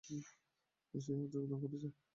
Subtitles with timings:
[0.03, 0.15] সে
[0.93, 1.87] আজ যোগদান করছে?